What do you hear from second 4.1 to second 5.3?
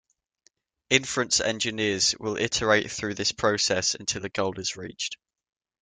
a goal is reached.